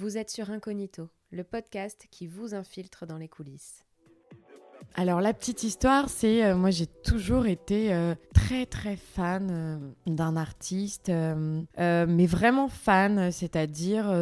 [0.00, 3.84] Vous êtes sur Incognito, le podcast qui vous infiltre dans les coulisses.
[4.94, 9.76] Alors la petite histoire, c'est euh, moi j'ai toujours été euh, très très fan euh,
[10.06, 14.14] d'un artiste, mais vraiment fan, c'est-à-dire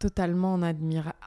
[0.00, 0.74] totalement en,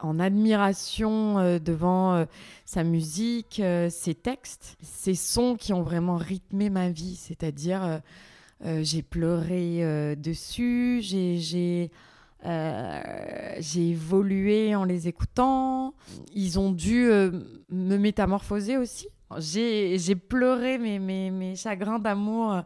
[0.02, 2.28] en admiration devant
[2.66, 8.02] sa musique, ses textes, ses sons qui ont vraiment rythmé ma vie, c'est-à-dire
[8.82, 11.90] j'ai pleuré dessus, j'ai
[12.46, 13.02] euh,
[13.60, 15.94] j'ai évolué en les écoutant.
[16.34, 17.32] Ils ont dû euh,
[17.70, 19.08] me métamorphoser aussi.
[19.40, 22.64] J'ai pleuré mes, mes, mes chagrins d'amour.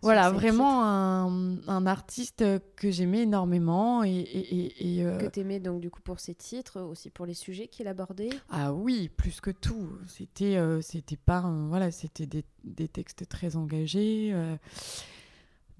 [0.00, 2.44] Voilà, vraiment un, un, artiste
[2.74, 4.02] que j'aimais énormément.
[4.02, 7.34] Et, et, et euh, Que t'aimais donc du coup pour ses titres, aussi pour les
[7.34, 8.30] sujets qu'il abordait?
[8.50, 9.90] Ah oui, plus que tout.
[10.08, 11.42] C'était c'était pas...
[11.68, 14.34] voilà, c'était des, des, textes très engagés.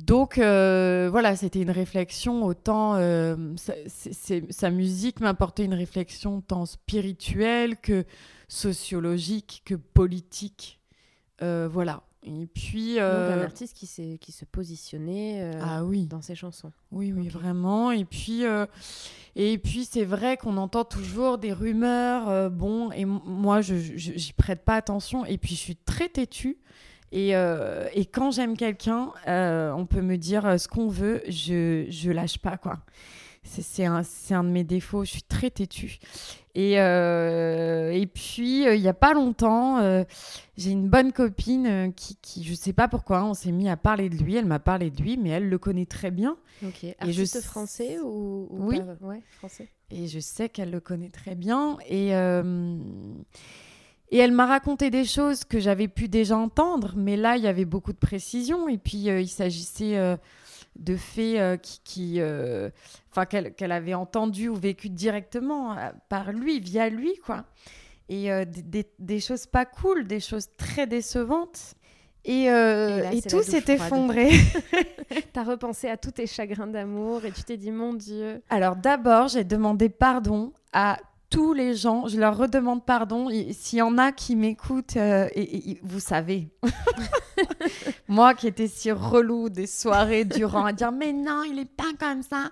[0.07, 7.77] Donc euh, voilà, c'était une réflexion autant euh, sa musique m'apportait une réflexion tant spirituelle
[7.77, 8.05] que
[8.49, 10.81] sociologique que politique.
[11.41, 12.03] Euh, voilà.
[12.25, 16.07] Et puis Donc un artiste qui qui se positionnait ah oui.
[16.07, 16.73] dans ses chansons.
[16.91, 17.91] Oui oui vraiment.
[17.93, 18.43] Et puis
[19.37, 22.51] et puis c'est vrai qu'on entend toujours des rumeurs.
[22.51, 25.25] bon et moi je j'y prête pas attention.
[25.27, 26.59] Et puis je suis très têtue.
[27.13, 31.23] Et, euh, et quand j'aime quelqu'un, euh, on peut me dire euh, ce qu'on veut,
[31.29, 32.79] je, je lâche pas, quoi.
[33.45, 35.99] C'est un, un, de mes défauts, je suis très têtue.
[36.55, 40.05] Et, et puis, il n'y a pas longtemps,
[40.57, 44.09] j'ai une bonne copine qui, qui, je sais pas pourquoi, on s'est mis à parler
[44.11, 46.37] de lui, elle m'a parlé de lui, mais elle le connaît très bien.
[46.65, 47.45] Ok, artiste je...
[47.45, 49.69] français ou, Oui, ouais, français.
[49.91, 51.79] Et je sais qu'elle le connaît très bien.
[51.89, 52.13] Et...
[54.13, 57.47] Et elle m'a raconté des choses que j'avais pu déjà entendre, mais là, il y
[57.47, 58.69] avait beaucoup de précision.
[58.69, 60.19] Et puis, euh, il s'agissait euh,
[60.77, 62.21] de faits euh, qui,
[63.11, 65.75] enfin, qu'elle avait entendu ou vécu directement
[66.11, 67.47] par lui, via lui, quoi.
[68.11, 68.29] Et
[68.99, 71.75] des, choses pas cool, des choses très décevantes.
[72.27, 74.31] Et, et, tout s'est effondré.
[75.33, 78.43] T'as repensé à tous tes chagrins d'amour et tu t'es dit, mon Dieu.
[78.51, 80.99] Alors d'abord, j'ai demandé pardon à
[81.33, 83.29] tous les gens, je leur redemande pardon.
[83.53, 86.49] S'il y en a qui m'écoutent, euh, et, vous savez,
[88.09, 91.91] moi qui étais si relou des soirées durant à dire mais non, il est pas
[91.99, 92.51] comme ça.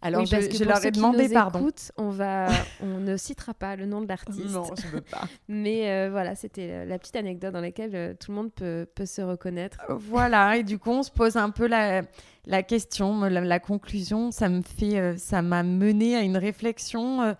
[0.00, 1.70] Alors je, leur ai demandé pardon.
[1.96, 2.48] on va,
[2.82, 4.50] on ne citera pas le nom de l'artiste.
[4.50, 5.22] Non, je veux pas.
[5.48, 9.06] Mais euh, voilà, c'était la petite anecdote dans laquelle euh, tout le monde peut, peut,
[9.06, 9.78] se reconnaître.
[9.88, 12.02] Voilà, et du coup on se pose un peu la,
[12.44, 14.30] la question, la, la conclusion.
[14.30, 17.32] Ça me fait, ça m'a mené à une réflexion euh,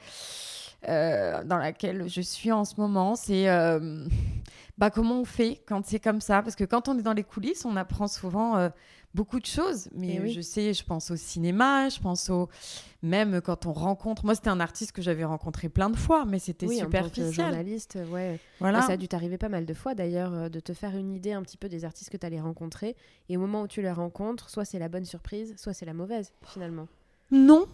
[0.87, 4.07] dans laquelle je suis en ce moment, c'est euh,
[4.79, 6.43] bah, comment on fait quand c'est comme ça?
[6.43, 8.69] Parce que quand on est dans les coulisses, on apprend souvent euh,
[9.15, 9.89] beaucoup de choses.
[9.95, 12.49] Mais eh je sais, je pense au cinéma, je pense au.
[13.03, 14.25] Même quand on rencontre.
[14.25, 17.27] Moi, c'était un artiste que j'avais rencontré plein de fois, mais c'était oui, superficiel.
[17.27, 18.41] En tant journaliste, ouais.
[18.61, 18.81] Voilà.
[18.83, 21.43] ça a dû t'arriver pas mal de fois d'ailleurs, de te faire une idée un
[21.43, 22.97] petit peu des artistes que tu allais rencontrer.
[23.29, 25.93] Et au moment où tu les rencontres, soit c'est la bonne surprise, soit c'est la
[25.93, 26.89] mauvaise, finalement.
[27.31, 27.67] Non,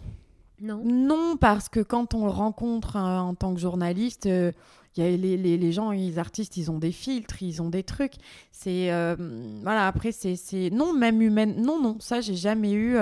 [0.61, 0.83] non.
[0.85, 4.53] Non, parce que quand on le rencontre euh, en tant que journaliste, euh,
[4.97, 8.15] y a les, les, gens, les artistes, ils ont des filtres, ils ont des trucs.
[8.53, 9.17] C'est euh,
[9.63, 9.87] voilà.
[9.87, 11.63] Après, c'est non, même humaine.
[11.63, 12.99] Non, non, ça j'ai jamais eu.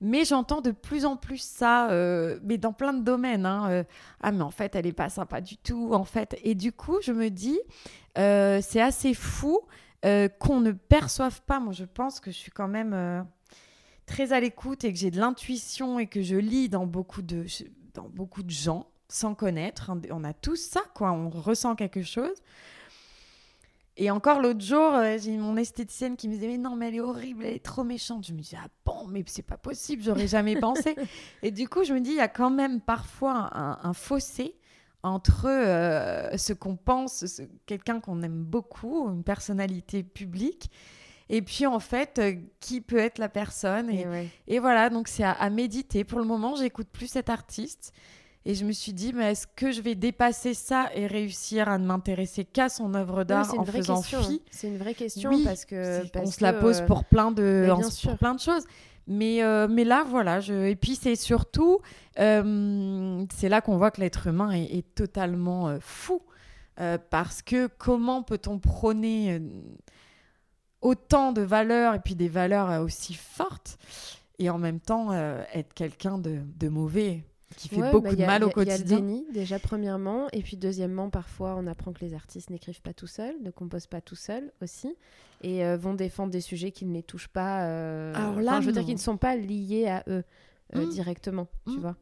[0.00, 1.88] Mais j'entends de plus en plus ça,
[2.42, 3.46] mais dans plein de domaines.
[3.46, 3.84] Hein,
[4.20, 6.38] ah, mais en fait, elle est pas sympa du tout, en fait.
[6.42, 7.60] Et du coup, je me dis,
[8.16, 9.60] c'est assez fou
[10.02, 11.60] qu'on ne perçoive pas.
[11.60, 13.24] Moi, je pense que je suis quand même
[14.10, 17.46] très à l'écoute et que j'ai de l'intuition et que je lis dans beaucoup de,
[17.94, 19.92] dans beaucoup de gens sans connaître.
[20.10, 21.12] On a tous ça, quoi.
[21.12, 22.34] On ressent quelque chose.
[23.96, 26.96] Et encore l'autre jour, euh, j'ai mon esthéticienne qui me disait Mais non, mais elle
[26.96, 28.26] est horrible, elle est trop méchante.
[28.26, 30.96] Je me dis Ah bon, mais c'est pas possible, j'aurais jamais pensé.
[31.42, 34.56] Et du coup, je me dis Il y a quand même parfois un, fossé
[35.04, 40.70] entre euh, ce qu'on pense, quelqu'un qu'on aime beaucoup, une personnalité publique,
[41.32, 44.04] et puis, en fait, euh, qui peut être la personne Et,
[44.48, 46.02] et, voilà, donc c'est à, méditer.
[46.02, 47.92] Pour le moment, j'écoute plus cet artiste.
[48.44, 51.78] Et je me suis dit, mais est-ce que je vais dépasser ça et réussir à
[51.78, 54.42] ne m'intéresser qu'à son œuvre d'art en faisant fi?
[54.50, 57.68] C'est une vraie question parce que on se la pose euh, pour plein de,
[58.02, 58.64] pour plein de choses.
[59.06, 60.40] Mais, euh, mais là, voilà.
[60.40, 60.68] Je...
[60.68, 61.78] Et puis, c'est surtout,
[62.16, 66.22] c'est là qu'on voit que l'être humain est, est totalement fou.
[67.10, 69.40] parce que comment peut-on prôner
[70.82, 73.78] autant de valeurs et puis des valeurs euh, aussi fortes
[74.38, 77.22] et en même temps euh, être quelqu'un de, de, mauvais
[77.56, 78.76] qui fait beaucoup bah, de mal au quotidien.
[78.76, 82.14] Il y a le déni déjà premièrement et puis deuxièmement parfois on apprend que les
[82.14, 84.94] artistes n'écrivent pas tout seuls, ne composent pas tout seuls aussi
[85.42, 87.58] et euh, vont défendre des sujets qui ne les touchent pas.
[88.14, 90.24] Alors là, je veux dire qu'ils ne sont pas liés à eux
[90.74, 90.88] mmh.
[90.88, 91.80] directement, tu mmh.
[91.80, 91.96] vois.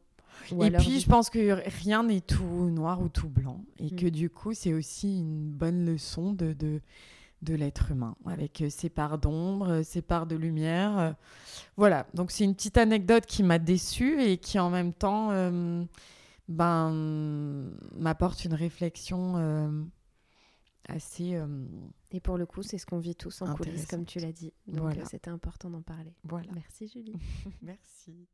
[0.65, 3.63] et puis, je pense que rien n'est tout noir ou tout blanc.
[3.79, 3.95] Et mm.
[3.95, 6.81] que du coup, c'est aussi une bonne leçon de, de,
[7.41, 11.15] de l'être humain, avec euh, ses parts d'ombre, ses parts de lumière.
[11.77, 15.29] Voilà, donc c'est une petite anecdote qui m'a déçue et qui en même temps
[16.47, 16.91] ben,
[17.95, 19.89] m'apporte une réflexion
[20.89, 21.35] assez.
[21.35, 21.65] Euh,
[22.11, 24.53] et pour le coup, c'est ce qu'on vit tous en coulisses, comme tu l'as dit.
[24.67, 26.13] Donc, euh, c'était important d'en parler.
[26.23, 26.51] Voilà.
[26.53, 27.15] Merci, Julie.
[27.61, 28.27] Merci.